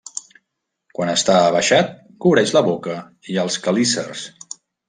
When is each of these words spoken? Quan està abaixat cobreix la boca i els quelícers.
Quan 0.99 1.11
està 1.11 1.35
abaixat 1.51 1.93
cobreix 2.25 2.57
la 2.57 2.65
boca 2.71 2.99
i 3.35 3.41
els 3.47 3.63
quelícers. 3.67 4.29